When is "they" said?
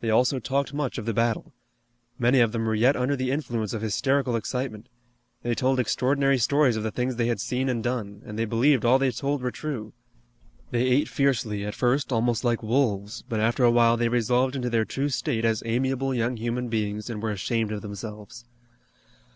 0.00-0.10, 5.44-5.54, 7.14-7.28, 8.36-8.46, 8.98-9.12, 10.72-10.86, 13.96-14.08